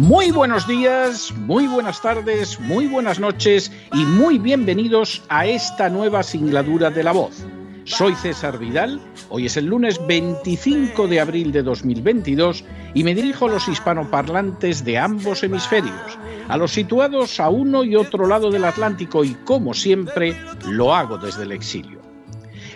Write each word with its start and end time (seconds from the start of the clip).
Muy 0.00 0.30
buenos 0.30 0.66
días, 0.66 1.30
muy 1.36 1.66
buenas 1.66 2.00
tardes, 2.00 2.58
muy 2.58 2.86
buenas 2.86 3.20
noches 3.20 3.70
y 3.92 4.06
muy 4.06 4.38
bienvenidos 4.38 5.22
a 5.28 5.44
esta 5.44 5.90
nueva 5.90 6.22
singladura 6.22 6.88
de 6.88 7.02
la 7.02 7.12
voz. 7.12 7.44
Soy 7.84 8.14
César 8.14 8.58
Vidal, 8.58 8.98
hoy 9.28 9.44
es 9.44 9.58
el 9.58 9.66
lunes 9.66 10.00
25 10.06 11.06
de 11.06 11.20
abril 11.20 11.52
de 11.52 11.62
2022 11.62 12.64
y 12.94 13.04
me 13.04 13.14
dirijo 13.14 13.44
a 13.44 13.50
los 13.50 13.68
hispanoparlantes 13.68 14.86
de 14.86 14.96
ambos 14.96 15.42
hemisferios, 15.42 16.18
a 16.48 16.56
los 16.56 16.72
situados 16.72 17.38
a 17.38 17.50
uno 17.50 17.84
y 17.84 17.94
otro 17.94 18.26
lado 18.26 18.50
del 18.50 18.64
Atlántico 18.64 19.22
y 19.22 19.34
como 19.44 19.74
siempre 19.74 20.34
lo 20.66 20.94
hago 20.94 21.18
desde 21.18 21.42
el 21.42 21.52
exilio. 21.52 22.00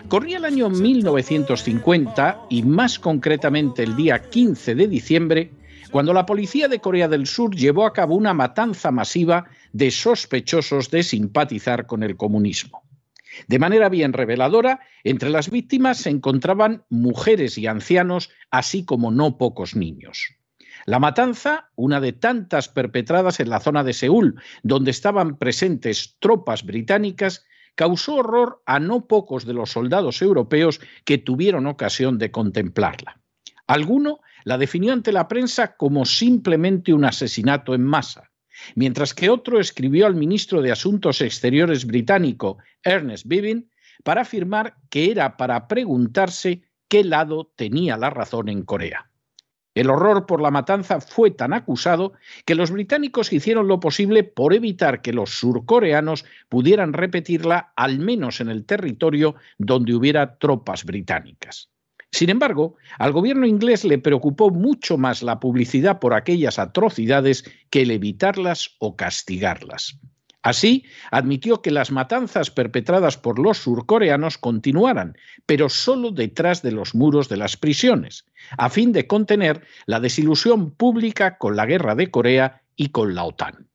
Corría 0.09 0.37
el 0.37 0.45
año 0.45 0.69
1950 0.69 2.41
y 2.51 2.65
más 2.65 2.99
concretamente 2.99 3.83
el 3.83 3.97
día 3.97 4.19
15 4.21 4.75
de 4.75 4.89
diciembre, 4.89 5.51
cuando 5.95 6.13
la 6.13 6.27
policía 6.27 6.67
de 6.67 6.81
Corea 6.81 7.07
del 7.07 7.29
Sur 7.29 7.55
llevó 7.55 7.87
a 7.87 7.93
cabo 7.93 8.17
una 8.17 8.35
matanza 8.35 8.91
masiva 8.91 9.45
de 9.73 9.93
sospechosos 9.93 10.91
de 10.91 11.05
simpatizar 11.05 11.87
con 11.87 12.03
el 12.03 12.17
comunismo. 12.17 12.83
De 13.47 13.61
manera 13.61 13.89
bien 13.89 14.13
reveladora, 14.13 14.81
entre 15.05 15.31
las 15.31 15.51
víctimas 15.51 15.99
se 15.99 16.11
encontraban 16.11 16.83
mujeres 16.91 17.59
y 17.59 17.69
ancianos, 17.69 18.31
así 18.51 18.85
como 18.85 19.13
no 19.13 19.39
pocos 19.39 19.77
niños. 19.77 20.35
La 20.85 20.99
matanza, 20.99 21.71
una 21.77 22.01
de 22.01 22.13
tantas 22.13 22.69
perpetradas 22.69 23.39
en 23.39 23.51
la 23.51 23.61
zona 23.61 23.85
de 23.85 23.93
Seúl, 23.93 24.43
donde 24.65 24.91
estaban 24.91 25.37
presentes 25.37 26.17
tropas 26.19 26.65
británicas, 26.65 27.47
causó 27.77 28.17
horror 28.17 28.65
a 28.67 28.81
no 28.81 29.07
pocos 29.07 29.47
de 29.47 29.55
los 29.55 29.71
soldados 29.71 30.23
europeos 30.23 30.81
que 31.05 31.19
tuvieron 31.19 31.69
ocasión 31.69 32.19
de 32.19 32.33
contemplarla. 32.33 33.21
Alguno 33.69 34.19
la 34.45 34.59
definió 34.59 34.93
ante 34.93 35.13
la 35.13 35.27
prensa 35.27 35.77
como 35.77 36.05
simplemente 36.05 36.93
un 36.93 37.05
asesinato 37.05 37.75
en 37.75 37.83
masa, 37.83 38.31
mientras 38.75 39.15
que 39.15 39.31
otro 39.31 39.59
escribió 39.59 40.07
al 40.07 40.15
ministro 40.15 40.63
de 40.63 40.73
Asuntos 40.73 41.21
Exteriores 41.21 41.87
británico, 41.87 42.59
Ernest 42.83 43.27
Bevin, 43.27 43.71
para 44.03 44.23
afirmar 44.23 44.77
que 44.91 45.11
era 45.11 45.37
para 45.37 45.67
preguntarse 45.67 46.63
qué 46.89 47.05
lado 47.05 47.53
tenía 47.57 47.97
la 47.97 48.11
razón 48.11 48.49
en 48.49 48.63
Corea. 48.63 49.11
El 49.75 49.91
horror 49.91 50.27
por 50.27 50.41
la 50.41 50.53
matanza 50.53 51.01
fue 51.01 51.33
tan 51.33 51.53
acusado 51.53 52.13
que 52.45 52.55
los 52.55 52.71
británicos 52.71 53.33
hicieron 53.33 53.67
lo 53.67 53.81
posible 53.81 54.23
por 54.23 54.55
evitar 54.55 55.03
que 55.03 55.13
los 55.13 55.31
surcoreanos 55.31 56.25
pudieran 56.49 56.93
repetirla 56.93 57.73
al 57.75 57.99
menos 57.99 58.41
en 58.41 58.51
el 58.51 58.65
territorio 58.65 59.35
donde 59.59 59.95
hubiera 59.95 60.39
tropas 60.39 60.85
británicas. 60.85 61.74
Sin 62.15 62.31
embargo, 62.31 62.77
al 63.01 63.11
gobierno 63.11 63.45
inglés 63.45 63.83
le 63.83 63.99
preocupó 63.99 64.51
mucho 64.51 64.97
más 64.97 65.25
la 65.25 65.41
publicidad 65.41 65.99
por 65.99 66.15
aquellas 66.15 66.61
atrocidades 66.61 67.43
que 67.71 67.83
el 67.83 67.91
evitarlas 67.91 68.77
o 68.79 68.95
castigarlas. 68.95 69.99
Así, 70.41 70.85
admitió 71.11 71.61
que 71.61 71.73
las 71.73 71.91
matanzas 71.91 72.53
perpetradas 72.53 73.17
por 73.17 73.41
los 73.41 73.59
surcoreanos 73.59 74.39
continuaran, 74.39 75.19
pero 75.45 75.69
solo 75.69 76.13
detrás 76.13 76.63
de 76.63 76.71
los 76.71 76.95
muros 76.95 77.29
de 77.29 77.37
las 77.37 77.57
prisiones, 77.57 78.27
a 78.59 78.71
fin 78.71 78.93
de 78.93 79.09
contener 79.09 79.67
la 79.87 79.99
desilusión 79.99 80.71
pública 80.71 81.37
con 81.37 81.57
la 81.57 81.67
guerra 81.67 81.97
de 81.97 82.13
Corea 82.13 82.63
y 82.77 82.91
con 82.91 83.17
la 83.17 83.25
OTAN. 83.25 83.67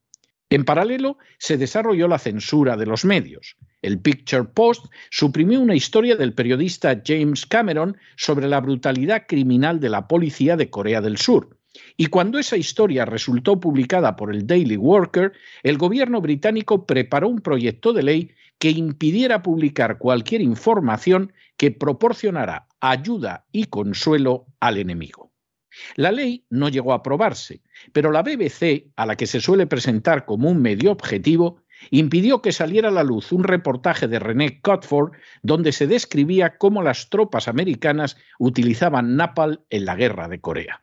En 0.50 0.64
paralelo, 0.64 1.18
se 1.40 1.58
desarrolló 1.58 2.08
la 2.08 2.20
censura 2.20 2.78
de 2.78 2.86
los 2.86 3.04
medios. 3.04 3.58
El 3.82 4.00
Picture 4.00 4.44
Post 4.44 4.88
suprimió 5.10 5.62
una 5.62 5.76
historia 5.76 6.16
del 6.16 6.34
periodista 6.34 7.02
James 7.06 7.46
Cameron 7.46 7.98
sobre 8.18 8.48
la 8.48 8.60
brutalidad 8.60 9.26
criminal 9.28 9.80
de 9.80 9.90
la 9.90 10.08
policía 10.08 10.58
de 10.58 10.70
Corea 10.70 11.02
del 11.02 11.18
Sur. 11.18 11.58
Y 11.96 12.08
cuando 12.08 12.40
esa 12.40 12.58
historia 12.58 13.06
resultó 13.06 13.60
publicada 13.60 14.16
por 14.16 14.34
el 14.34 14.48
Daily 14.48 14.76
Worker, 14.76 15.34
el 15.64 15.78
gobierno 15.78 16.20
británico 16.20 16.86
preparó 16.86 17.30
un 17.30 17.40
proyecto 17.40 17.94
de 17.94 18.04
ley 18.04 18.32
que 18.58 18.72
impidiera 18.72 19.42
publicar 19.42 19.98
cualquier 19.98 20.42
información 20.42 21.32
que 21.56 21.72
proporcionara 21.72 22.68
ayuda 22.82 23.46
y 23.52 23.66
consuelo 23.66 24.48
al 24.60 24.78
enemigo. 24.78 25.32
La 25.96 26.12
ley 26.12 26.46
no 26.50 26.68
llegó 26.68 26.92
a 26.92 26.98
aprobarse, 26.98 27.62
pero 27.94 28.12
la 28.12 28.24
BBC, 28.24 28.92
a 28.96 29.06
la 29.06 29.16
que 29.16 29.28
se 29.28 29.40
suele 29.40 29.68
presentar 29.68 30.26
como 30.26 30.50
un 30.50 30.62
medio 30.62 30.92
objetivo, 30.92 31.62
impidió 31.92 32.42
que 32.42 32.52
saliera 32.52 32.90
a 32.90 32.92
la 32.92 33.04
luz 33.04 33.32
un 33.32 33.44
reportaje 33.44 34.08
de 34.08 34.20
René 34.20 34.62
Cotford 34.62 35.14
donde 35.42 35.72
se 35.72 35.88
describía 35.88 36.58
cómo 36.58 36.84
las 36.84 37.10
tropas 37.10 37.48
americanas 37.48 38.18
utilizaban 38.38 39.16
napal 39.16 39.62
en 39.70 39.86
la 39.86 39.96
guerra 39.96 40.28
de 40.28 40.42
Corea. 40.42 40.82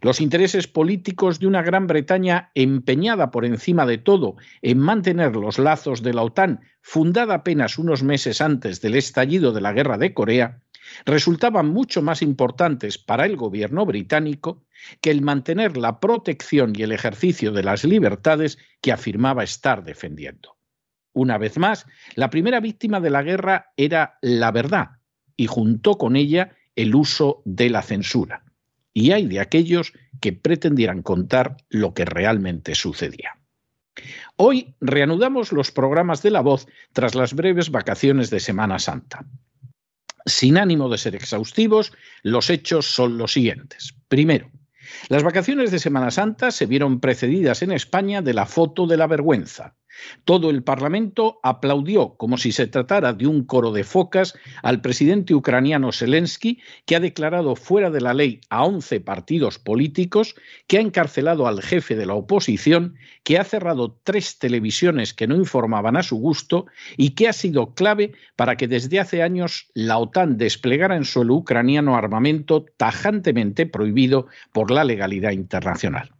Los 0.00 0.20
intereses 0.20 0.68
políticos 0.68 1.38
de 1.38 1.46
una 1.46 1.62
Gran 1.62 1.86
Bretaña 1.86 2.50
empeñada 2.54 3.30
por 3.30 3.44
encima 3.44 3.86
de 3.86 3.98
todo 3.98 4.36
en 4.62 4.78
mantener 4.78 5.36
los 5.36 5.58
lazos 5.58 6.02
de 6.02 6.14
la 6.14 6.22
OTAN, 6.22 6.60
fundada 6.80 7.34
apenas 7.34 7.78
unos 7.78 8.02
meses 8.02 8.40
antes 8.40 8.80
del 8.80 8.94
estallido 8.94 9.52
de 9.52 9.60
la 9.60 9.72
guerra 9.72 9.98
de 9.98 10.14
Corea, 10.14 10.60
resultaban 11.04 11.68
mucho 11.68 12.02
más 12.02 12.22
importantes 12.22 12.98
para 12.98 13.26
el 13.26 13.36
gobierno 13.36 13.86
británico 13.86 14.64
que 15.00 15.10
el 15.10 15.22
mantener 15.22 15.76
la 15.76 16.00
protección 16.00 16.72
y 16.76 16.82
el 16.82 16.92
ejercicio 16.92 17.52
de 17.52 17.62
las 17.62 17.84
libertades 17.84 18.58
que 18.80 18.92
afirmaba 18.92 19.44
estar 19.44 19.84
defendiendo. 19.84 20.56
Una 21.12 21.38
vez 21.38 21.58
más, 21.58 21.86
la 22.14 22.30
primera 22.30 22.60
víctima 22.60 23.00
de 23.00 23.10
la 23.10 23.22
guerra 23.22 23.72
era 23.76 24.18
la 24.22 24.50
verdad 24.50 24.92
y 25.36 25.46
junto 25.46 25.98
con 25.98 26.16
ella 26.16 26.56
el 26.74 26.94
uso 26.94 27.42
de 27.44 27.70
la 27.70 27.82
censura. 27.82 28.44
Y 28.94 29.12
hay 29.12 29.26
de 29.26 29.40
aquellos 29.40 29.92
que 30.20 30.32
pretendieran 30.32 31.02
contar 31.02 31.56
lo 31.68 31.94
que 31.94 32.04
realmente 32.04 32.74
sucedía. 32.74 33.38
Hoy 34.36 34.74
reanudamos 34.80 35.52
los 35.52 35.70
programas 35.70 36.22
de 36.22 36.30
la 36.30 36.40
voz 36.40 36.66
tras 36.92 37.14
las 37.14 37.34
breves 37.34 37.70
vacaciones 37.70 38.30
de 38.30 38.40
Semana 38.40 38.78
Santa. 38.78 39.24
Sin 40.26 40.58
ánimo 40.58 40.88
de 40.88 40.98
ser 40.98 41.14
exhaustivos, 41.14 41.92
los 42.22 42.50
hechos 42.50 42.86
son 42.86 43.18
los 43.18 43.32
siguientes. 43.32 43.94
Primero, 44.08 44.50
las 45.08 45.22
vacaciones 45.22 45.70
de 45.70 45.78
Semana 45.78 46.10
Santa 46.10 46.50
se 46.50 46.66
vieron 46.66 47.00
precedidas 47.00 47.62
en 47.62 47.72
España 47.72 48.22
de 48.22 48.34
la 48.34 48.46
foto 48.46 48.86
de 48.86 48.96
la 48.96 49.06
vergüenza. 49.06 49.74
Todo 50.24 50.50
el 50.50 50.62
Parlamento 50.62 51.40
aplaudió, 51.42 52.14
como 52.16 52.38
si 52.38 52.52
se 52.52 52.66
tratara 52.66 53.12
de 53.12 53.26
un 53.26 53.44
coro 53.44 53.72
de 53.72 53.84
focas, 53.84 54.34
al 54.62 54.80
presidente 54.80 55.34
ucraniano 55.34 55.92
Zelensky, 55.92 56.60
que 56.86 56.96
ha 56.96 57.00
declarado 57.00 57.56
fuera 57.56 57.90
de 57.90 58.00
la 58.00 58.14
ley 58.14 58.40
a 58.50 58.64
11 58.64 59.00
partidos 59.00 59.58
políticos, 59.58 60.34
que 60.66 60.78
ha 60.78 60.80
encarcelado 60.80 61.46
al 61.46 61.62
jefe 61.62 61.96
de 61.96 62.06
la 62.06 62.14
oposición, 62.14 62.94
que 63.24 63.38
ha 63.38 63.44
cerrado 63.44 63.98
tres 64.02 64.38
televisiones 64.38 65.14
que 65.14 65.26
no 65.26 65.36
informaban 65.36 65.96
a 65.96 66.02
su 66.02 66.16
gusto 66.16 66.66
y 66.96 67.10
que 67.10 67.28
ha 67.28 67.32
sido 67.32 67.74
clave 67.74 68.12
para 68.36 68.56
que 68.56 68.68
desde 68.68 69.00
hace 69.00 69.22
años 69.22 69.68
la 69.74 69.98
OTAN 69.98 70.36
desplegara 70.36 70.96
en 70.96 71.04
suelo 71.04 71.34
ucraniano 71.34 71.96
armamento 71.96 72.64
tajantemente 72.76 73.66
prohibido 73.66 74.26
por 74.52 74.70
la 74.70 74.84
legalidad 74.84 75.32
internacional. 75.32 76.10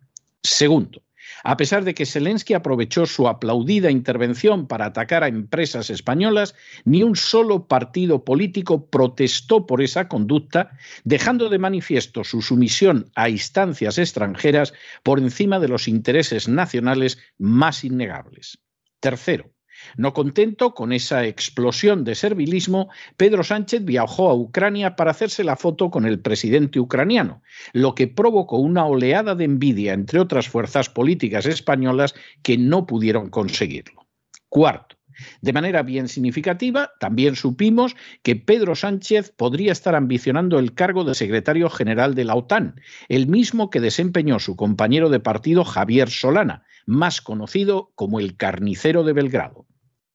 Segundo, 0.43 1.03
a 1.45 1.57
pesar 1.57 1.85
de 1.85 1.95
que 1.95 2.07
Zelensky 2.07 2.55
aprovechó 2.55 3.07
su 3.07 3.29
aplaudida 3.29 3.91
intervención 3.91 4.67
para 4.67 4.87
atacar 4.87 5.25
a 5.25 5.29
empresas 5.29 5.91
españolas, 5.91 6.55
ni 6.85 7.03
un 7.03 7.17
solo 7.17 7.67
partido 7.67 8.25
político 8.25 8.87
protestó 8.87 9.67
por 9.67 9.83
esa 9.83 10.09
conducta, 10.09 10.79
dejando 11.05 11.49
de 11.49 11.59
manifiesto 11.59 12.25
su 12.25 12.43
sumisión 12.43 13.11
a 13.15 13.29
instancias 13.29 13.99
extranjeras 13.99 14.73
por 15.03 15.19
encima 15.19 15.59
de 15.59 15.69
los 15.69 15.89
intereses 15.89 16.49
nacionales 16.49 17.19
más 17.39 17.85
innegables. 17.85 18.59
Tercero, 19.01 19.53
No 19.97 20.13
contento 20.13 20.75
con 20.75 20.93
esa 20.93 21.27
explosión 21.27 22.05
de 22.05 22.15
servilismo, 22.15 22.89
Pedro 23.17 23.45
Sánchez 23.45 23.85
viajó 23.85 24.31
a 24.31 24.35
Ucrania 24.35 24.97
para 24.97 25.11
hacerse 25.11 25.45
la 25.45 25.57
foto 25.57 25.91
con 25.91 26.07
el 26.07 26.21
presidente 26.21 26.81
ucraniano, 26.81 27.43
lo 27.73 27.95
que 27.95 28.09
provocó 28.09 28.59
una 28.59 28.87
oleada 28.87 29.35
de 29.35 29.45
envidia 29.45 29.93
entre 29.93 30.21
otras 30.21 30.49
fuerzas 30.49 30.89
políticas 30.89 31.47
españolas 31.47 32.15
que 32.43 32.59
no 32.59 32.87
pudieron 32.87 33.31
conseguirlo. 33.31 34.07
Cuarto, 34.49 34.97
de 35.41 35.53
manera 35.53 35.83
bien 35.83 36.09
significativa, 36.09 36.93
también 36.99 37.37
supimos 37.37 37.97
que 38.23 38.37
Pedro 38.37 38.75
Sánchez 38.75 39.33
podría 39.37 39.73
estar 39.73 39.95
ambicionando 39.95 40.59
el 40.59 40.75
cargo 40.75 41.05
de 41.05 41.15
secretario 41.15 41.71
general 41.71 42.15
de 42.15 42.25
la 42.25 42.35
OTAN, 42.35 42.81
el 43.09 43.27
mismo 43.27 43.71
que 43.71 43.81
desempeñó 43.81 44.39
su 44.39 44.57
compañero 44.57 45.09
de 45.11 45.21
partido 45.21 45.65
Javier 45.65 46.11
Solana, 46.11 46.65
más 46.87 47.21
conocido 47.21 47.93
como 47.95 48.21
el 48.21 48.37
carnicero 48.37 49.05
de 49.05 49.13
Belgrado. 49.13 49.67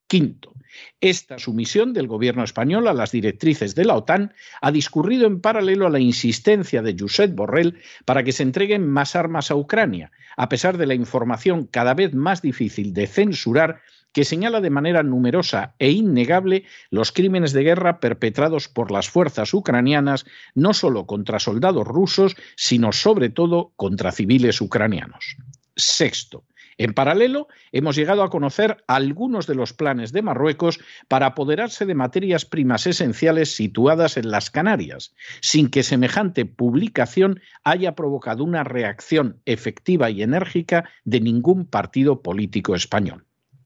Quinto, 0.07 0.53
esta 1.01 1.37
sumisión 1.39 1.93
del 1.93 2.07
gobierno 2.07 2.43
español 2.43 2.87
a 2.87 2.93
las 2.93 3.11
directrices 3.11 3.75
de 3.75 3.85
la 3.85 3.95
OTAN 3.95 4.33
ha 4.61 4.71
discurrido 4.71 5.27
en 5.27 5.41
paralelo 5.41 5.87
a 5.87 5.89
la 5.89 5.99
insistencia 5.99 6.81
de 6.81 6.95
Josep 6.97 7.35
Borrell 7.35 7.79
para 8.05 8.23
que 8.23 8.31
se 8.31 8.43
entreguen 8.43 8.87
más 8.87 9.15
armas 9.15 9.51
a 9.51 9.55
Ucrania, 9.55 10.11
a 10.35 10.49
pesar 10.49 10.77
de 10.77 10.85
la 10.85 10.93
información 10.93 11.65
cada 11.65 11.93
vez 11.93 12.13
más 12.13 12.41
difícil 12.41 12.93
de 12.93 13.07
censurar 13.07 13.81
que 14.13 14.25
señala 14.25 14.61
de 14.61 14.69
manera 14.69 15.03
numerosa 15.03 15.75
e 15.77 15.91
innegable 15.91 16.63
los 16.89 17.11
crímenes 17.11 17.53
de 17.53 17.63
guerra 17.63 17.99
perpetrados 17.99 18.67
por 18.67 18.91
las 18.91 19.09
fuerzas 19.09 19.53
ucranianas, 19.53 20.25
no 20.55 20.73
solo 20.73 21.05
contra 21.05 21.39
soldados 21.39 21.85
rusos, 21.85 22.35
sino 22.55 22.93
sobre 22.93 23.29
todo 23.29 23.73
contra 23.75 24.11
civiles 24.11 24.61
ucranianos. 24.61 25.37
Sexto, 25.75 26.45
en 26.77 26.93
paralelo, 26.93 27.47
hemos 27.71 27.95
llegado 27.95 28.23
a 28.23 28.29
conocer 28.29 28.83
algunos 28.87 29.47
de 29.47 29.55
los 29.55 29.73
planes 29.73 30.11
de 30.11 30.21
Marruecos 30.21 30.79
para 31.07 31.27
apoderarse 31.27 31.85
de 31.85 31.95
materias 31.95 32.45
primas 32.45 32.85
esenciales 32.87 33.55
situadas 33.55 34.17
en 34.17 34.29
las 34.29 34.51
Canarias, 34.51 35.15
sin 35.41 35.69
que 35.69 35.83
semejante 35.83 36.45
publicación 36.45 37.41
haya 37.63 37.95
provocado 37.95 38.43
una 38.43 38.63
reacción 38.63 39.41
efectiva 39.45 40.09
y 40.09 40.21
enérgica 40.21 40.89
de 41.03 41.19
ningún 41.19 41.65
partido 41.65 42.21
político 42.21 42.75
español. 42.75 43.25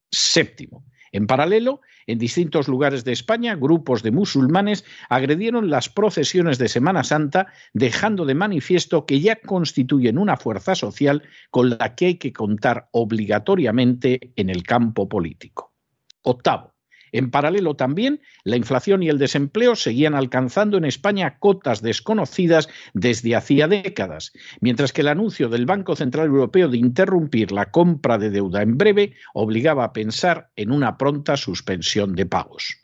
Séptimo. 0.09 0.85
En 1.11 1.27
paralelo, 1.27 1.81
en 2.07 2.19
distintos 2.19 2.67
lugares 2.67 3.03
de 3.03 3.11
España, 3.11 3.55
grupos 3.55 4.01
de 4.03 4.11
musulmanes 4.11 4.85
agredieron 5.09 5.69
las 5.69 5.89
procesiones 5.89 6.57
de 6.57 6.69
Semana 6.69 7.03
Santa, 7.03 7.47
dejando 7.73 8.25
de 8.25 8.35
manifiesto 8.35 9.05
que 9.05 9.19
ya 9.19 9.35
constituyen 9.35 10.17
una 10.17 10.37
fuerza 10.37 10.75
social 10.75 11.23
con 11.49 11.69
la 11.69 11.95
que 11.95 12.05
hay 12.07 12.15
que 12.15 12.33
contar 12.33 12.87
obligatoriamente 12.91 14.31
en 14.35 14.49
el 14.49 14.63
campo 14.63 15.09
político. 15.09 15.73
Octavo. 16.23 16.70
En 17.11 17.31
paralelo 17.31 17.75
también, 17.75 18.21
la 18.43 18.55
inflación 18.55 19.03
y 19.03 19.09
el 19.09 19.17
desempleo 19.17 19.75
seguían 19.75 20.15
alcanzando 20.15 20.77
en 20.77 20.85
España 20.85 21.37
cotas 21.39 21.81
desconocidas 21.81 22.69
desde 22.93 23.35
hacía 23.35 23.67
décadas, 23.67 24.31
mientras 24.59 24.93
que 24.93 25.01
el 25.01 25.07
anuncio 25.07 25.49
del 25.49 25.65
Banco 25.65 25.95
Central 25.95 26.27
Europeo 26.27 26.69
de 26.69 26.77
interrumpir 26.77 27.51
la 27.51 27.71
compra 27.71 28.17
de 28.17 28.29
deuda 28.29 28.61
en 28.61 28.77
breve 28.77 29.15
obligaba 29.33 29.83
a 29.83 29.93
pensar 29.93 30.51
en 30.55 30.71
una 30.71 30.97
pronta 30.97 31.37
suspensión 31.37 32.15
de 32.15 32.25
pagos. 32.25 32.77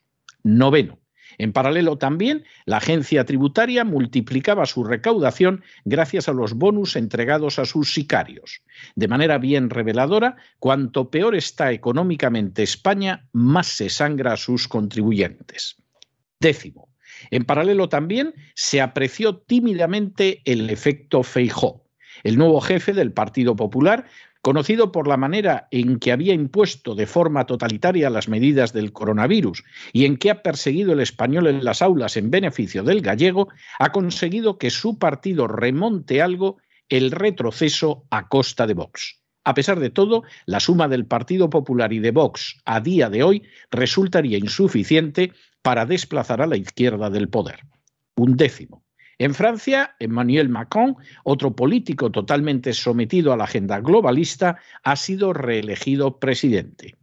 Noveno. 0.44 1.00
En 1.38 1.54
paralelo 1.54 1.98
también, 1.98 2.46
la 2.66 2.78
agencia 2.78 3.26
tributaria 3.26 3.84
multiplicaba 3.84 4.66
su 4.66 4.84
recaudación 4.84 5.64
gracias 5.86 6.28
a 6.28 6.34
los 6.34 6.54
bonus 6.54 6.96
entregados 6.96 7.60
a 7.60 7.66
sus 7.66 7.94
sicarios. 7.94 8.64
De 8.96 9.08
manera 9.08 9.38
bien 9.38 9.70
reveladora, 9.70 10.38
cuanto 10.60 11.12
peor 11.12 11.36
está 11.36 11.72
económicamente 11.72 12.64
España, 12.64 13.28
más 13.34 13.68
se 13.68 13.90
sangra 13.90 14.34
a 14.34 14.38
sus 14.38 14.68
contribuyentes. 14.68 15.78
Décimo. 16.40 16.90
En 17.32 17.46
paralelo 17.46 17.90
también 17.90 18.34
se 18.54 18.82
apreció 18.82 19.38
tímidamente 19.38 20.42
el 20.46 20.70
efecto 20.70 21.24
Feijó. 21.24 21.84
El 22.24 22.38
nuevo 22.38 22.62
jefe 22.62 22.94
del 22.94 23.12
Partido 23.12 23.56
Popular 23.56 24.06
conocido 24.48 24.94
por 24.94 25.10
la 25.10 25.18
manera 25.18 25.68
en 25.72 26.00
que 26.00 26.14
había 26.14 26.34
impuesto 26.34 26.96
de 26.96 27.06
forma 27.06 27.46
totalitaria 27.46 28.10
las 28.10 28.30
medidas 28.30 28.72
del 28.72 28.94
coronavirus 28.94 29.66
y 29.92 30.06
en 30.06 30.16
que 30.16 30.32
ha 30.32 30.42
perseguido 30.42 30.94
el 30.94 31.02
español 31.02 31.48
en 31.48 31.66
las 31.66 31.82
aulas 31.82 32.16
en 32.16 32.32
beneficio 32.32 32.82
del 32.82 33.02
gallego, 33.02 33.50
ha 33.78 33.92
conseguido 33.92 34.58
que 34.58 34.70
su 34.70 35.00
partido 35.00 35.50
remonte 35.50 36.22
algo 36.22 36.60
el 36.88 37.12
retroceso 37.12 38.06
a 38.10 38.30
costa 38.30 38.66
de 38.66 38.74
Vox. 38.74 39.20
A 39.44 39.54
pesar 39.54 39.82
de 39.82 39.90
todo, 39.90 40.24
la 40.46 40.62
suma 40.62 40.88
del 40.88 41.06
Partido 41.06 41.50
Popular 41.50 41.92
y 41.92 42.00
de 42.00 42.12
Vox 42.12 42.62
a 42.64 42.80
día 42.80 43.10
de 43.10 43.24
hoy 43.24 43.44
resultaría 43.70 44.38
insuficiente 44.38 45.34
para 45.62 45.86
desplazar 45.86 46.42
a 46.42 46.48
la 46.48 46.56
izquierda 46.56 47.10
del 47.10 47.28
poder. 47.28 47.66
Un 48.16 48.38
décimo. 48.38 48.87
En 49.20 49.34
Francia, 49.34 49.96
Emmanuel 50.00 50.50
Macron, 50.50 50.96
otro 51.24 51.56
político 51.56 52.12
totalmente 52.12 52.74
sometido 52.74 53.34
a 53.34 53.38
la 53.38 53.46
agenda 53.46 53.80
globalista, 53.80 54.60
ha 54.84 54.96
sido 54.96 55.34
reelegido 55.34 56.20
presidente. 56.20 56.96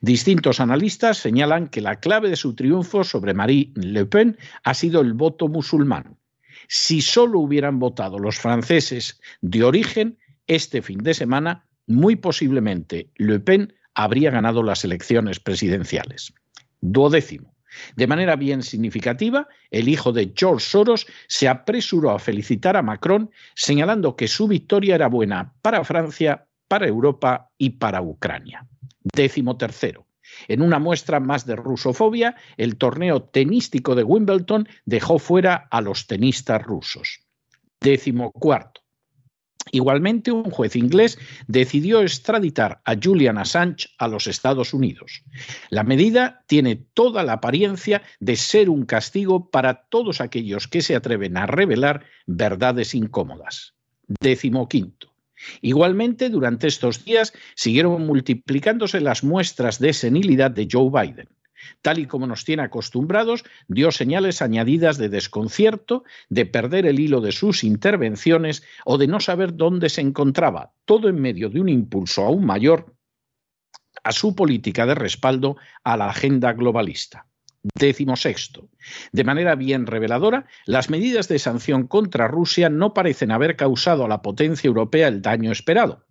Distintos 0.00 0.58
analistas 0.58 1.18
señalan 1.18 1.68
que 1.68 1.80
la 1.80 2.00
clave 2.00 2.28
de 2.28 2.36
su 2.36 2.54
triunfo 2.54 3.04
sobre 3.04 3.34
Marie 3.34 3.70
Le 3.76 4.04
Pen 4.04 4.36
ha 4.64 4.74
sido 4.74 5.00
el 5.00 5.14
voto 5.14 5.46
musulmán. 5.46 6.16
Si 6.68 7.00
solo 7.00 7.38
hubieran 7.38 7.78
votado 7.78 8.18
los 8.18 8.38
franceses 8.38 9.20
de 9.40 9.62
origen, 9.62 10.18
este 10.48 10.82
fin 10.82 10.98
de 10.98 11.14
semana, 11.14 11.66
muy 11.86 12.16
posiblemente 12.16 13.10
Le 13.16 13.38
Pen 13.38 13.74
habría 13.94 14.30
ganado 14.30 14.62
las 14.62 14.84
elecciones 14.84 15.38
presidenciales. 15.38 16.32
Duodécimo. 16.80 17.54
De 17.96 18.06
manera 18.06 18.36
bien 18.36 18.62
significativa, 18.62 19.48
el 19.70 19.88
hijo 19.88 20.12
de 20.12 20.32
George 20.36 20.66
Soros 20.66 21.06
se 21.28 21.48
apresuró 21.48 22.10
a 22.10 22.18
felicitar 22.18 22.76
a 22.76 22.82
Macron, 22.82 23.30
señalando 23.54 24.16
que 24.16 24.28
su 24.28 24.48
victoria 24.48 24.94
era 24.94 25.08
buena 25.08 25.54
para 25.62 25.84
Francia, 25.84 26.46
para 26.68 26.86
Europa 26.86 27.50
y 27.58 27.70
para 27.70 28.02
Ucrania. 28.02 28.66
Décimo 29.02 29.56
tercero. 29.56 30.06
En 30.48 30.62
una 30.62 30.78
muestra 30.78 31.20
más 31.20 31.46
de 31.46 31.56
rusofobia, 31.56 32.36
el 32.56 32.76
torneo 32.76 33.22
tenístico 33.22 33.94
de 33.94 34.04
Wimbledon 34.04 34.68
dejó 34.84 35.18
fuera 35.18 35.68
a 35.70 35.80
los 35.80 36.06
tenistas 36.06 36.62
rusos. 36.62 37.20
Décimo 37.80 38.30
cuarto. 38.30 38.82
Igualmente, 39.72 40.32
un 40.32 40.50
juez 40.50 40.76
inglés 40.76 41.18
decidió 41.46 42.02
extraditar 42.02 42.80
a 42.84 42.96
Julian 43.00 43.38
Assange 43.38 43.88
a 43.98 44.08
los 44.08 44.26
Estados 44.26 44.74
Unidos. 44.74 45.22
La 45.70 45.84
medida 45.84 46.44
tiene 46.46 46.76
toda 46.76 47.22
la 47.22 47.34
apariencia 47.34 48.02
de 48.18 48.36
ser 48.36 48.68
un 48.68 48.84
castigo 48.84 49.50
para 49.50 49.84
todos 49.84 50.20
aquellos 50.20 50.66
que 50.66 50.82
se 50.82 50.96
atreven 50.96 51.36
a 51.36 51.46
revelar 51.46 52.04
verdades 52.26 52.94
incómodas. 52.94 53.74
Igualmente, 55.62 56.28
durante 56.28 56.66
estos 56.66 57.04
días 57.04 57.32
siguieron 57.54 58.06
multiplicándose 58.06 59.00
las 59.00 59.24
muestras 59.24 59.78
de 59.78 59.92
senilidad 59.92 60.50
de 60.50 60.68
Joe 60.70 60.90
Biden 60.90 61.28
tal 61.82 61.98
y 61.98 62.06
como 62.06 62.26
nos 62.26 62.44
tiene 62.44 62.62
acostumbrados, 62.62 63.44
dio 63.68 63.90
señales 63.92 64.42
añadidas 64.42 64.98
de 64.98 65.08
desconcierto, 65.08 66.04
de 66.28 66.46
perder 66.46 66.86
el 66.86 67.00
hilo 67.00 67.20
de 67.20 67.32
sus 67.32 67.64
intervenciones 67.64 68.62
o 68.84 68.98
de 68.98 69.06
no 69.06 69.20
saber 69.20 69.56
dónde 69.56 69.88
se 69.88 70.00
encontraba, 70.00 70.72
todo 70.84 71.08
en 71.08 71.20
medio 71.20 71.50
de 71.50 71.60
un 71.60 71.68
impulso 71.68 72.24
aún 72.24 72.44
mayor 72.44 72.94
a 74.04 74.12
su 74.12 74.34
política 74.34 74.86
de 74.86 74.94
respaldo 74.94 75.56
a 75.84 75.96
la 75.96 76.08
agenda 76.08 76.52
globalista. 76.52 77.26
Décimo 77.62 78.16
sexto. 78.16 78.70
De 79.12 79.24
manera 79.24 79.54
bien 79.54 79.86
reveladora, 79.86 80.46
las 80.64 80.88
medidas 80.88 81.28
de 81.28 81.38
sanción 81.38 81.86
contra 81.86 82.26
Rusia 82.26 82.70
no 82.70 82.94
parecen 82.94 83.30
haber 83.30 83.56
causado 83.56 84.04
a 84.04 84.08
la 84.08 84.22
potencia 84.22 84.68
europea 84.68 85.08
el 85.08 85.20
daño 85.20 85.52
esperado. 85.52 86.06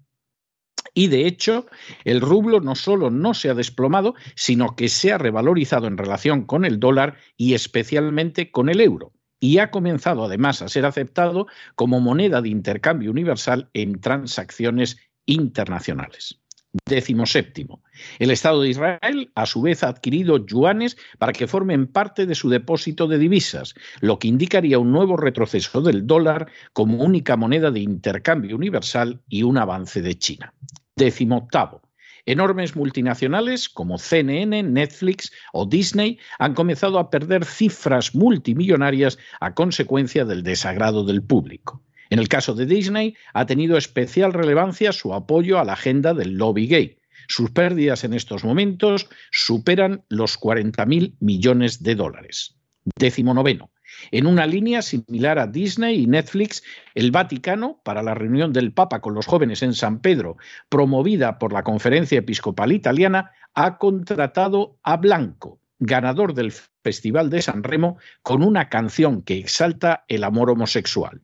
Y 0.93 1.08
de 1.08 1.27
hecho, 1.27 1.67
el 2.03 2.22
rublo 2.22 2.60
no 2.62 2.75
solo 2.75 3.10
no 3.10 3.34
se 3.34 3.50
ha 3.50 3.53
desplomado, 3.53 4.15
sino 4.36 4.75
que 4.75 4.89
se 4.89 5.12
ha 5.12 5.17
revalorizado 5.17 5.88
en 5.88 5.98
relación 5.98 6.43
con 6.43 6.65
el 6.65 6.79
dólar 6.79 7.17
y 7.38 7.53
especialmente 7.53 8.51
con 8.51 8.69
el 8.69 8.81
euro. 8.81 9.13
Y 9.39 9.60
ha 9.60 9.72
comenzado 9.72 10.25
además 10.25 10.62
a 10.62 10.69
ser 10.69 10.86
aceptado 10.86 11.48
como 11.75 12.00
moneda 12.00 12.41
de 12.41 12.50
intercambio 12.50 13.12
universal 13.12 13.69
en 13.74 14.01
transacciones 14.01 14.98
internacionales. 15.25 16.41
Décimo 16.86 17.26
séptimo. 17.26 17.84
El 18.20 18.30
Estado 18.30 18.62
de 18.62 18.70
Israel, 18.70 19.32
a 19.34 19.48
su 19.48 19.62
vez, 19.62 19.84
ha 19.84 19.88
adquirido 19.88 20.46
yuanes 20.46 20.98
para 21.18 21.34
que 21.34 21.48
formen 21.48 21.88
parte 21.88 22.28
de 22.28 22.36
su 22.36 22.48
depósito 22.50 23.08
de 23.08 23.18
divisas, 23.18 23.74
lo 24.02 24.20
que 24.20 24.28
indicaría 24.28 24.78
un 24.78 24.92
nuevo 24.92 25.18
retroceso 25.18 25.82
del 25.82 26.06
dólar 26.06 26.52
como 26.74 27.04
única 27.04 27.36
moneda 27.36 27.72
de 27.72 27.80
intercambio 27.80 28.56
universal 28.56 29.20
y 29.28 29.42
un 29.42 29.58
avance 29.58 30.04
de 30.04 30.18
China. 30.20 30.54
Décimo 30.96 31.38
octavo. 31.38 31.82
Enormes 32.28 32.76
multinacionales 32.76 33.68
como 33.68 33.98
CNN, 33.98 34.62
Netflix 34.62 35.32
o 35.54 35.66
Disney 35.66 36.20
han 36.38 36.54
comenzado 36.54 37.00
a 37.00 37.10
perder 37.10 37.46
cifras 37.46 38.14
multimillonarias 38.14 39.18
a 39.40 39.56
consecuencia 39.56 40.26
del 40.26 40.44
desagrado 40.44 41.04
del 41.04 41.24
público. 41.24 41.82
En 42.10 42.20
el 42.20 42.28
caso 42.28 42.56
de 42.56 42.66
Disney, 42.66 43.16
ha 43.34 43.46
tenido 43.46 43.78
especial 43.78 44.34
relevancia 44.34 44.92
su 44.92 45.13
apoyo 45.13 45.60
a 45.60 45.63
la 45.63 45.74
agenda 45.74 46.13
del 46.13 46.38
lobby 46.38 46.68
gay. 46.68 46.98
Sus 47.28 47.51
pérdidas 47.51 48.04
en 48.04 48.13
estos 48.13 48.44
momentos 48.44 49.08
superan 49.32 50.04
los 50.10 50.39
40.000 50.39 51.16
millones 51.20 51.84
de 51.84 51.96
dólares. 51.96 52.56
Décimo 52.98 53.34
noveno. 53.36 53.72
En 54.12 54.25
una 54.25 54.48
línea 54.48 54.82
similar 54.82 55.38
a 55.39 55.48
Disney 55.48 56.01
y 56.01 56.08
Netflix, 56.08 56.63
el 56.96 57.12
Vaticano, 57.12 57.82
para 57.84 58.01
la 58.01 58.16
reunión 58.16 58.54
del 58.54 58.72
Papa 58.72 59.01
con 59.01 59.13
los 59.13 59.25
jóvenes 59.25 59.62
en 59.62 59.74
San 59.74 60.00
Pedro, 60.00 60.38
promovida 60.70 61.38
por 61.38 61.54
la 61.54 61.63
Conferencia 61.63 62.20
Episcopal 62.20 62.72
Italiana, 62.72 63.32
ha 63.54 63.78
contratado 63.78 64.80
a 64.84 64.98
Blanco, 64.98 65.60
ganador 65.80 66.34
del 66.34 66.54
Festival 66.84 67.30
de 67.30 67.42
San 67.42 67.63
Remo, 67.63 67.98
con 68.22 68.44
una 68.44 68.70
canción 68.70 69.22
que 69.22 69.38
exalta 69.38 70.06
el 70.08 70.24
amor 70.24 70.50
homosexual. 70.50 71.22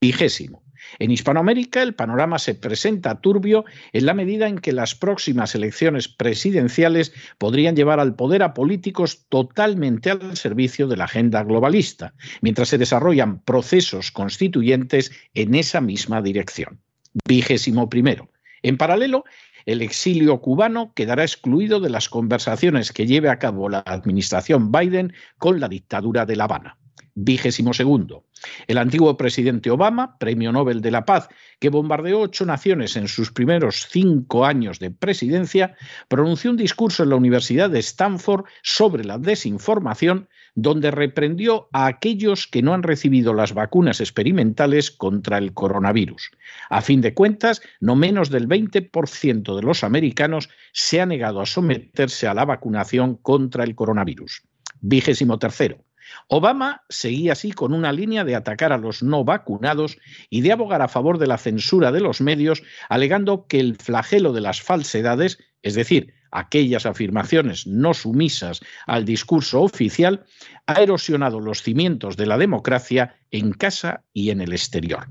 Vigésimo. 0.00 0.62
En 0.98 1.10
Hispanoamérica 1.10 1.82
el 1.82 1.94
panorama 1.94 2.38
se 2.38 2.54
presenta 2.54 3.20
turbio 3.20 3.64
en 3.92 4.06
la 4.06 4.14
medida 4.14 4.46
en 4.46 4.58
que 4.58 4.72
las 4.72 4.94
próximas 4.94 5.54
elecciones 5.54 6.08
presidenciales 6.08 7.12
podrían 7.38 7.76
llevar 7.76 7.98
al 7.98 8.14
poder 8.14 8.42
a 8.42 8.54
políticos 8.54 9.26
totalmente 9.28 10.10
al 10.10 10.36
servicio 10.36 10.86
de 10.86 10.96
la 10.96 11.04
agenda 11.04 11.42
globalista, 11.44 12.14
mientras 12.40 12.68
se 12.68 12.78
desarrollan 12.78 13.40
procesos 13.40 14.12
constituyentes 14.12 15.12
en 15.34 15.54
esa 15.54 15.80
misma 15.80 16.20
dirección. 16.22 16.80
Vigésimo 17.26 17.88
primero. 17.88 18.30
En 18.62 18.76
paralelo, 18.76 19.24
el 19.64 19.82
exilio 19.82 20.40
cubano 20.40 20.92
quedará 20.94 21.22
excluido 21.22 21.80
de 21.80 21.90
las 21.90 22.08
conversaciones 22.08 22.92
que 22.92 23.06
lleve 23.06 23.30
a 23.30 23.38
cabo 23.38 23.68
la 23.68 23.80
administración 23.80 24.70
Biden 24.70 25.14
con 25.38 25.58
la 25.58 25.68
dictadura 25.68 26.26
de 26.26 26.36
La 26.36 26.44
Habana 26.44 26.78
vigésimo 27.16 27.72
segundo. 27.72 28.24
El 28.68 28.78
antiguo 28.78 29.16
presidente 29.16 29.70
Obama, 29.70 30.18
Premio 30.18 30.52
Nobel 30.52 30.82
de 30.82 30.90
la 30.90 31.06
Paz, 31.06 31.28
que 31.58 31.70
bombardeó 31.70 32.20
ocho 32.20 32.44
naciones 32.44 32.94
en 32.96 33.08
sus 33.08 33.32
primeros 33.32 33.88
cinco 33.90 34.44
años 34.44 34.78
de 34.78 34.90
presidencia, 34.90 35.74
pronunció 36.08 36.50
un 36.50 36.58
discurso 36.58 37.02
en 37.02 37.08
la 37.08 37.16
Universidad 37.16 37.70
de 37.70 37.80
Stanford 37.80 38.44
sobre 38.62 39.04
la 39.04 39.18
desinformación, 39.18 40.28
donde 40.54 40.90
reprendió 40.90 41.68
a 41.72 41.86
aquellos 41.86 42.46
que 42.46 42.62
no 42.62 42.74
han 42.74 42.82
recibido 42.82 43.32
las 43.32 43.54
vacunas 43.54 44.00
experimentales 44.00 44.90
contra 44.90 45.38
el 45.38 45.54
coronavirus. 45.54 46.30
A 46.68 46.82
fin 46.82 47.00
de 47.00 47.14
cuentas, 47.14 47.62
no 47.80 47.96
menos 47.96 48.28
del 48.28 48.46
20% 48.46 49.56
de 49.56 49.62
los 49.62 49.84
americanos 49.84 50.50
se 50.72 51.00
ha 51.00 51.06
negado 51.06 51.40
a 51.40 51.46
someterse 51.46 52.26
a 52.26 52.34
la 52.34 52.44
vacunación 52.44 53.16
contra 53.16 53.64
el 53.64 53.74
coronavirus. 53.74 54.42
Vigésimo 54.80 55.38
tercero. 55.38 55.85
Obama 56.28 56.82
seguía 56.88 57.32
así 57.32 57.52
con 57.52 57.72
una 57.72 57.92
línea 57.92 58.24
de 58.24 58.34
atacar 58.34 58.72
a 58.72 58.78
los 58.78 59.02
no 59.02 59.24
vacunados 59.24 59.98
y 60.30 60.40
de 60.40 60.52
abogar 60.52 60.82
a 60.82 60.88
favor 60.88 61.18
de 61.18 61.26
la 61.26 61.38
censura 61.38 61.92
de 61.92 62.00
los 62.00 62.20
medios, 62.20 62.62
alegando 62.88 63.46
que 63.46 63.60
el 63.60 63.76
flagelo 63.76 64.32
de 64.32 64.40
las 64.40 64.60
falsedades, 64.60 65.38
es 65.62 65.74
decir, 65.74 66.14
aquellas 66.30 66.86
afirmaciones 66.86 67.66
no 67.66 67.94
sumisas 67.94 68.60
al 68.86 69.04
discurso 69.04 69.62
oficial, 69.62 70.24
ha 70.66 70.82
erosionado 70.82 71.40
los 71.40 71.62
cimientos 71.62 72.16
de 72.16 72.26
la 72.26 72.38
democracia 72.38 73.16
en 73.30 73.52
casa 73.52 74.04
y 74.12 74.30
en 74.30 74.40
el 74.40 74.52
exterior. 74.52 75.08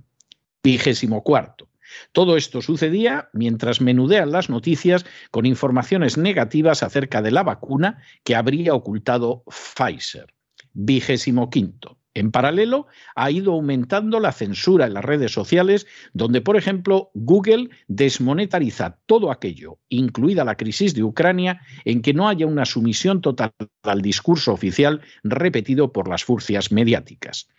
Vigésimo 0.63 1.23
cuarto. 1.23 1.69
Todo 2.11 2.35
esto 2.35 2.61
sucedía 2.61 3.29
mientras 3.31 3.79
menudean 3.79 4.31
las 4.31 4.49
noticias 4.49 5.05
con 5.31 5.45
informaciones 5.45 6.17
negativas 6.17 6.83
acerca 6.83 7.21
de 7.21 7.31
la 7.31 7.43
vacuna 7.43 8.01
que 8.23 8.35
habría 8.35 8.73
ocultado 8.73 9.43
Pfizer 9.47 10.34
vigésimo 10.75 11.49
quinto. 11.49 11.97
En 12.13 12.31
paralelo, 12.31 12.87
ha 13.15 13.29
ido 13.29 13.51
aumentando 13.51 14.21
la 14.21 14.31
censura 14.31 14.85
en 14.85 14.93
las 14.93 15.03
redes 15.03 15.33
sociales, 15.33 15.85
donde, 16.13 16.39
por 16.39 16.55
ejemplo, 16.55 17.11
Google 17.13 17.69
desmonetariza 17.89 18.99
todo 19.05 19.31
aquello, 19.31 19.79
incluida 19.89 20.45
la 20.45 20.55
crisis 20.55 20.95
de 20.95 21.03
Ucrania, 21.03 21.59
en 21.83 22.01
que 22.01 22.13
no 22.13 22.29
haya 22.29 22.45
una 22.45 22.63
sumisión 22.63 23.19
total 23.19 23.51
al 23.83 24.01
discurso 24.01 24.53
oficial 24.53 25.01
repetido 25.23 25.91
por 25.91 26.07
las 26.07 26.23
furcias 26.23 26.71
mediáticas. 26.71 27.49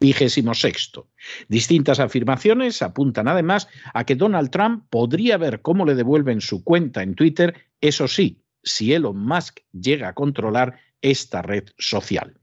Vigésimo 0.00 0.54
sexto. 0.54 1.10
Distintas 1.48 2.00
afirmaciones 2.00 2.80
apuntan 2.80 3.28
además 3.28 3.68
a 3.92 4.04
que 4.04 4.14
Donald 4.14 4.50
Trump 4.50 4.84
podría 4.88 5.36
ver 5.36 5.60
cómo 5.60 5.84
le 5.84 5.94
devuelven 5.94 6.40
su 6.40 6.64
cuenta 6.64 7.02
en 7.02 7.14
Twitter, 7.14 7.54
eso 7.82 8.08
sí, 8.08 8.42
si 8.62 8.94
Elon 8.94 9.18
Musk 9.18 9.60
llega 9.72 10.08
a 10.08 10.14
controlar 10.14 10.78
esta 11.02 11.42
red 11.42 11.64
social. 11.78 12.38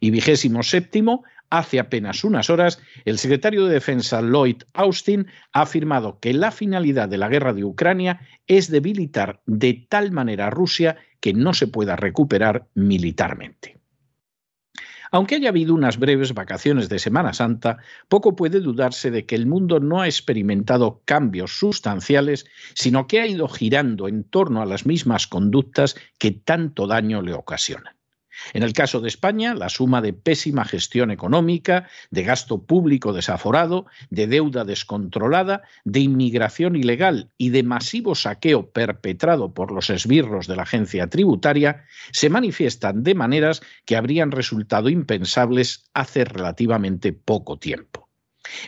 Y 0.00 0.10
vigésimo 0.10 0.62
séptimo, 0.62 1.24
hace 1.50 1.78
apenas 1.78 2.24
unas 2.24 2.50
horas, 2.50 2.80
el 3.04 3.18
secretario 3.18 3.66
de 3.66 3.74
Defensa 3.74 4.20
Lloyd 4.22 4.62
Austin 4.74 5.26
ha 5.52 5.62
afirmado 5.62 6.18
que 6.20 6.34
la 6.34 6.50
finalidad 6.50 7.08
de 7.08 7.18
la 7.18 7.28
guerra 7.28 7.52
de 7.52 7.64
Ucrania 7.64 8.20
es 8.46 8.70
debilitar 8.70 9.40
de 9.46 9.86
tal 9.88 10.12
manera 10.12 10.46
a 10.46 10.50
Rusia 10.50 10.96
que 11.20 11.32
no 11.32 11.54
se 11.54 11.66
pueda 11.66 11.96
recuperar 11.96 12.66
militarmente. 12.74 13.78
Aunque 15.10 15.36
haya 15.36 15.48
habido 15.48 15.74
unas 15.74 15.98
breves 15.98 16.34
vacaciones 16.34 16.88
de 16.88 16.98
Semana 16.98 17.32
Santa, 17.32 17.78
poco 18.08 18.36
puede 18.36 18.60
dudarse 18.60 19.10
de 19.10 19.24
que 19.24 19.36
el 19.36 19.46
mundo 19.46 19.80
no 19.80 20.02
ha 20.02 20.06
experimentado 20.06 21.02
cambios 21.04 21.58
sustanciales, 21.58 22.46
sino 22.74 23.06
que 23.06 23.20
ha 23.20 23.26
ido 23.26 23.48
girando 23.48 24.06
en 24.06 24.24
torno 24.24 24.60
a 24.60 24.66
las 24.66 24.84
mismas 24.84 25.26
conductas 25.26 25.96
que 26.18 26.32
tanto 26.32 26.86
daño 26.86 27.22
le 27.22 27.32
ocasionan. 27.32 27.97
En 28.52 28.62
el 28.62 28.72
caso 28.72 29.00
de 29.00 29.08
España, 29.08 29.54
la 29.54 29.68
suma 29.68 30.00
de 30.00 30.12
pésima 30.12 30.64
gestión 30.64 31.10
económica, 31.10 31.88
de 32.10 32.22
gasto 32.22 32.62
público 32.62 33.12
desaforado, 33.12 33.86
de 34.10 34.26
deuda 34.26 34.64
descontrolada, 34.64 35.62
de 35.84 36.00
inmigración 36.00 36.76
ilegal 36.76 37.30
y 37.36 37.50
de 37.50 37.62
masivo 37.62 38.14
saqueo 38.14 38.70
perpetrado 38.70 39.52
por 39.52 39.72
los 39.72 39.90
esbirros 39.90 40.46
de 40.46 40.56
la 40.56 40.62
agencia 40.62 41.08
tributaria 41.08 41.84
se 42.12 42.30
manifiestan 42.30 43.02
de 43.02 43.14
maneras 43.14 43.60
que 43.84 43.96
habrían 43.96 44.30
resultado 44.30 44.88
impensables 44.88 45.84
hace 45.94 46.24
relativamente 46.24 47.12
poco 47.12 47.58
tiempo. 47.58 48.07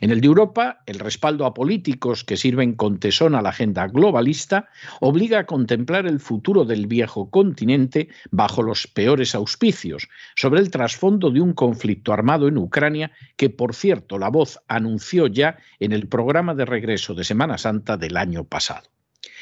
En 0.01 0.11
el 0.11 0.21
de 0.21 0.27
Europa, 0.27 0.83
el 0.87 0.99
respaldo 0.99 1.47
a 1.47 1.55
políticos 1.55 2.25
que 2.25 2.37
sirven 2.37 2.75
con 2.75 2.99
tesón 2.99 3.35
a 3.35 3.43
la 3.43 3.51
agenda 3.51 3.87
globalista 3.87 4.69
obliga 5.01 5.41
a 5.41 5.47
contemplar 5.47 6.07
el 6.07 6.21
futuro 6.21 6.65
del 6.65 6.87
viejo 6.87 7.31
continente 7.31 8.09
bajo 8.31 8.63
los 8.63 8.87
peores 8.87 9.35
auspicios, 9.35 10.09
sobre 10.37 10.61
el 10.61 10.71
trasfondo 10.71 11.31
de 11.31 11.41
un 11.41 11.53
conflicto 11.53 12.13
armado 12.13 12.49
en 12.49 12.59
Ucrania 12.59 13.13
que, 13.37 13.51
por 13.51 13.75
cierto, 13.75 14.19
la 14.19 14.29
voz 14.29 14.61
anunció 14.69 15.27
ya 15.27 15.59
en 15.79 15.93
el 15.93 16.09
programa 16.09 16.55
de 16.55 16.65
regreso 16.65 17.15
de 17.15 17.25
Semana 17.25 17.59
Santa 17.59 17.97
del 17.97 18.17
año 18.17 18.45
pasado. 18.45 18.89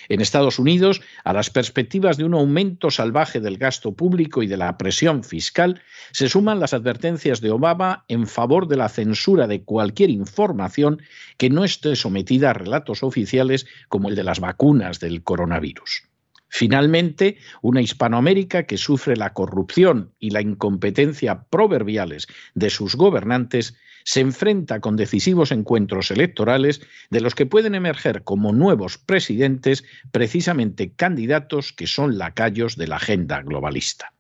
En 0.08 0.20
Estados 0.20 0.58
Unidos, 0.58 1.02
a 1.24 1.32
las 1.32 1.50
perspectivas 1.50 2.16
de 2.16 2.24
un 2.24 2.34
aumento 2.34 2.90
salvaje 2.90 3.40
del 3.40 3.58
gasto 3.58 3.92
público 3.92 4.42
y 4.42 4.46
de 4.46 4.56
la 4.56 4.78
presión 4.78 5.22
fiscal, 5.22 5.82
se 6.12 6.28
suman 6.28 6.60
las 6.60 6.74
advertencias 6.74 7.40
de 7.40 7.50
Obama 7.50 8.04
en 8.08 8.26
favor 8.26 8.68
de 8.68 8.76
la 8.76 8.88
censura 8.88 9.46
de 9.46 9.62
cualquier 9.62 10.10
información 10.10 11.02
que 11.36 11.50
no 11.50 11.64
esté 11.64 11.96
sometida 11.96 12.50
a 12.50 12.54
relatos 12.54 13.02
oficiales 13.02 13.66
como 13.88 14.08
el 14.08 14.16
de 14.16 14.24
las 14.24 14.40
vacunas 14.40 15.00
del 15.00 15.22
coronavirus. 15.22 16.08
Finalmente, 16.48 17.36
una 17.62 17.82
Hispanoamérica 17.82 18.64
que 18.64 18.78
sufre 18.78 19.16
la 19.16 19.32
corrupción 19.32 20.12
y 20.18 20.30
la 20.30 20.40
incompetencia 20.40 21.44
proverbiales 21.50 22.26
de 22.54 22.70
sus 22.70 22.96
gobernantes 22.96 23.76
se 24.04 24.20
enfrenta 24.20 24.80
con 24.80 24.96
decisivos 24.96 25.52
encuentros 25.52 26.10
electorales 26.10 26.80
de 27.10 27.20
los 27.20 27.34
que 27.34 27.44
pueden 27.44 27.74
emerger 27.74 28.24
como 28.24 28.52
nuevos 28.52 28.96
presidentes 28.96 29.84
precisamente 30.12 30.92
candidatos 30.94 31.74
que 31.74 31.86
son 31.86 32.16
lacayos 32.16 32.76
de 32.76 32.88
la 32.88 32.96
agenda 32.96 33.42
globalista. 33.42 34.14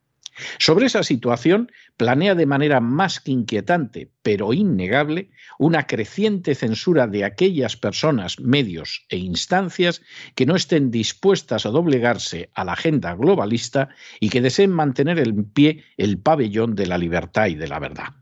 Sobre 0.58 0.86
esa 0.86 1.02
situación 1.02 1.70
planea 1.96 2.34
de 2.34 2.46
manera 2.46 2.80
más 2.80 3.20
que 3.20 3.32
inquietante, 3.32 4.12
pero 4.22 4.52
innegable, 4.52 5.30
una 5.58 5.86
creciente 5.86 6.54
censura 6.54 7.06
de 7.06 7.24
aquellas 7.24 7.76
personas, 7.76 8.38
medios 8.38 9.04
e 9.08 9.16
instancias 9.16 10.02
que 10.34 10.46
no 10.46 10.54
estén 10.56 10.90
dispuestas 10.90 11.66
a 11.66 11.70
doblegarse 11.70 12.50
a 12.54 12.64
la 12.64 12.72
agenda 12.72 13.14
globalista 13.14 13.88
y 14.20 14.28
que 14.28 14.40
deseen 14.40 14.70
mantener 14.70 15.18
en 15.18 15.44
pie 15.44 15.84
el 15.96 16.18
pabellón 16.18 16.74
de 16.74 16.86
la 16.86 16.98
libertad 16.98 17.46
y 17.46 17.54
de 17.54 17.68
la 17.68 17.78
verdad. 17.78 18.14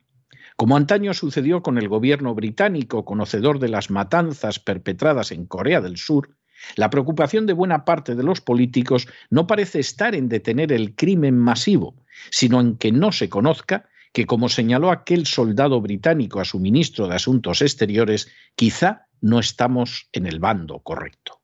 Como 0.56 0.76
antaño 0.76 1.12
sucedió 1.12 1.62
con 1.62 1.76
el 1.76 1.88
gobierno 1.88 2.34
británico, 2.34 3.04
conocedor 3.04 3.58
de 3.58 3.68
las 3.68 3.90
matanzas 3.90 4.58
perpetradas 4.58 5.30
en 5.30 5.44
Corea 5.44 5.82
del 5.82 5.98
Sur, 5.98 6.30
la 6.74 6.88
preocupación 6.88 7.44
de 7.46 7.52
buena 7.52 7.84
parte 7.84 8.14
de 8.14 8.22
los 8.22 8.40
políticos 8.40 9.06
no 9.28 9.46
parece 9.46 9.80
estar 9.80 10.14
en 10.14 10.30
detener 10.30 10.72
el 10.72 10.94
crimen 10.94 11.38
masivo, 11.38 12.02
sino 12.30 12.60
en 12.60 12.76
que 12.76 12.92
no 12.92 13.12
se 13.12 13.28
conozca 13.28 13.88
que, 14.12 14.26
como 14.26 14.48
señaló 14.48 14.90
aquel 14.90 15.26
soldado 15.26 15.80
británico 15.80 16.40
a 16.40 16.44
su 16.44 16.58
ministro 16.58 17.08
de 17.08 17.16
Asuntos 17.16 17.60
Exteriores, 17.62 18.28
quizá 18.54 19.08
no 19.20 19.38
estamos 19.38 20.08
en 20.12 20.26
el 20.26 20.40
bando 20.40 20.80
correcto. 20.80 21.40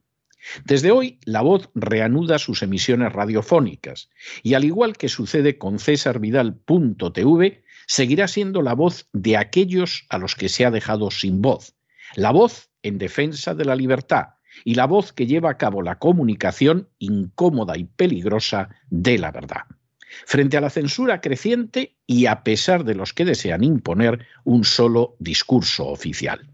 Desde 0.65 0.91
hoy, 0.91 1.19
La 1.25 1.43
Voz 1.43 1.71
reanuda 1.75 2.39
sus 2.39 2.63
emisiones 2.63 3.13
radiofónicas 3.13 4.11
y, 4.43 4.55
al 4.55 4.65
igual 4.65 4.97
que 4.97 5.09
sucede 5.09 5.59
con 5.59 5.79
cesarvidal.tv, 5.79 7.63
seguirá 7.87 8.29
siendo 8.29 8.63
la 8.63 8.75
voz 8.75 9.09
de 9.13 9.37
aquellos 9.37 10.07
a 10.09 10.19
los 10.19 10.35
que 10.35 10.49
se 10.49 10.65
ha 10.65 10.71
dejado 10.71 11.11
sin 11.11 11.43
voz, 11.43 11.75
la 12.17 12.31
voz 12.31 12.71
en 12.83 12.99
defensa 12.99 13.55
de 13.55 13.65
la 13.65 13.77
libertad, 13.77 14.35
y 14.65 14.75
la 14.75 14.87
voz 14.87 15.13
que 15.13 15.27
lleva 15.27 15.51
a 15.51 15.59
cabo 15.59 15.83
la 15.83 15.99
comunicación 15.99 16.89
incómoda 16.99 17.77
y 17.77 17.85
peligrosa 17.85 18.71
de 18.91 19.19
la 19.19 19.31
verdad. 19.31 19.63
Frente 20.27 20.57
a 20.57 20.61
la 20.61 20.71
censura 20.71 21.21
creciente 21.21 21.97
y 22.07 22.27
a 22.27 22.43
pesar 22.43 22.85
de 22.85 22.95
los 22.95 23.13
que 23.13 23.25
desean 23.25 23.65
imponer 23.65 24.27
un 24.45 24.65
solo 24.65 25.17
discurso 25.19 25.87
oficial. 25.89 26.49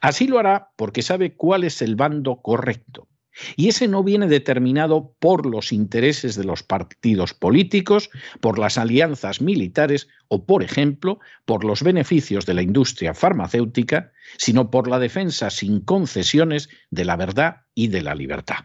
Así 0.00 0.26
lo 0.26 0.38
hará 0.38 0.70
porque 0.76 1.02
sabe 1.02 1.34
cuál 1.34 1.64
es 1.64 1.82
el 1.82 1.96
bando 1.96 2.40
correcto. 2.42 3.08
Y 3.56 3.68
ese 3.68 3.86
no 3.86 4.02
viene 4.02 4.26
determinado 4.26 5.14
por 5.20 5.46
los 5.46 5.72
intereses 5.72 6.34
de 6.34 6.44
los 6.44 6.62
partidos 6.62 7.34
políticos, 7.34 8.10
por 8.40 8.58
las 8.58 8.78
alianzas 8.78 9.40
militares 9.40 10.08
o, 10.28 10.44
por 10.44 10.62
ejemplo, 10.62 11.20
por 11.44 11.64
los 11.64 11.82
beneficios 11.82 12.46
de 12.46 12.54
la 12.54 12.62
industria 12.62 13.14
farmacéutica, 13.14 14.12
sino 14.38 14.70
por 14.70 14.88
la 14.88 14.98
defensa 14.98 15.50
sin 15.50 15.80
concesiones 15.80 16.68
de 16.90 17.04
la 17.04 17.16
verdad 17.16 17.62
y 17.74 17.88
de 17.88 18.02
la 18.02 18.14
libertad. 18.14 18.64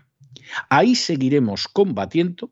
Ahí 0.69 0.95
seguiremos 0.95 1.67
combatiendo 1.67 2.51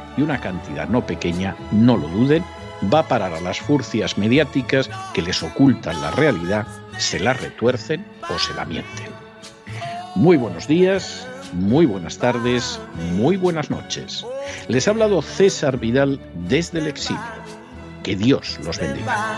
y 0.17 0.21
una 0.21 0.39
cantidad 0.39 0.87
no 0.87 1.05
pequeña, 1.05 1.55
no 1.71 1.97
lo 1.97 2.07
duden, 2.07 2.43
va 2.93 2.99
a 2.99 3.07
parar 3.07 3.33
a 3.33 3.41
las 3.41 3.59
furcias 3.59 4.17
mediáticas 4.17 4.89
que 5.13 5.21
les 5.21 5.43
ocultan 5.43 6.01
la 6.01 6.11
realidad, 6.11 6.65
se 6.97 7.19
la 7.19 7.33
retuercen 7.33 8.05
o 8.29 8.39
se 8.39 8.53
la 8.53 8.65
mienten. 8.65 9.07
Muy 10.15 10.37
buenos 10.37 10.67
días, 10.67 11.27
muy 11.53 11.85
buenas 11.85 12.17
tardes, 12.17 12.79
muy 13.13 13.37
buenas 13.37 13.69
noches. 13.69 14.25
Les 14.67 14.87
ha 14.87 14.91
hablado 14.91 15.21
César 15.21 15.77
Vidal 15.77 16.19
desde 16.47 16.79
el 16.79 16.87
exilio. 16.87 17.21
Que 18.03 18.15
Dios 18.15 18.59
los 18.63 18.79
bendiga. 18.79 19.37